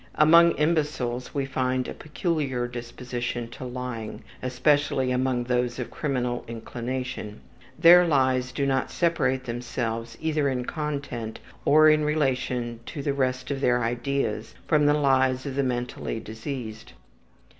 Among 0.15 0.53
imbeciles 0.53 1.35
we 1.35 1.45
find 1.45 1.87
a 1.87 1.93
peculiar 1.93 2.67
disposition 2.67 3.47
to 3.49 3.65
lying, 3.65 4.23
especially 4.41 5.11
among 5.11 5.43
those 5.43 5.77
of 5.77 5.91
criminal 5.91 6.43
inclination. 6.47 7.39
Their 7.77 8.07
lies 8.07 8.51
do 8.51 8.65
not 8.65 8.89
separate 8.89 9.43
themselves 9.43 10.17
either 10.19 10.49
in 10.49 10.65
content 10.65 11.37
or 11.65 11.87
in 11.87 12.03
relation 12.03 12.79
to 12.87 13.03
the 13.03 13.13
rest 13.13 13.51
of 13.51 13.61
their 13.61 13.83
ideas 13.83 14.55
from 14.67 14.87
the 14.87 14.95
lies 14.95 15.45
of 15.45 15.53
the 15.55 15.61
mentally 15.61 16.19
diseased. 16.19 16.93